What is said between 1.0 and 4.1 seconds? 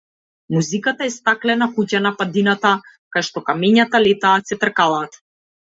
е стаклена куќа на падината кај што камењата